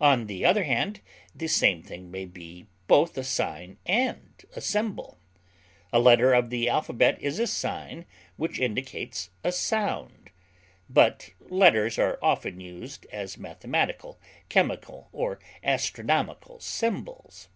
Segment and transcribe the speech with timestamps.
[0.00, 1.00] On the other hand,
[1.34, 5.18] the same thing may be both a sign and a symbol;
[5.92, 10.30] a letter of the alphabet is a sign which indicates a sound;
[10.88, 17.48] but letters are often used as mathematical, chemical, or astronomical symbols.